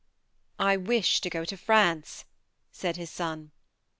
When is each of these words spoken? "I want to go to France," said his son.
"I 0.71 0.77
want 0.77 1.03
to 1.05 1.29
go 1.29 1.45
to 1.45 1.55
France," 1.55 2.25
said 2.71 2.97
his 2.97 3.11
son. 3.11 3.51